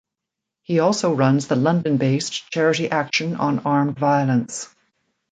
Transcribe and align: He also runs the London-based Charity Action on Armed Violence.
He 0.63 0.79
also 0.79 1.13
runs 1.13 1.45
the 1.45 1.55
London-based 1.55 2.49
Charity 2.49 2.89
Action 2.89 3.35
on 3.35 3.59
Armed 3.59 3.99
Violence. 3.99 4.67